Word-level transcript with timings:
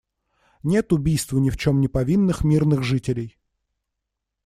Нет 0.63 0.93
убийству 0.93 1.37
ни 1.37 1.51
в 1.51 1.57
чем 1.57 1.79
не 1.79 1.87
повинных 1.87 2.43
мирных 2.43 2.81
жителей. 2.81 3.37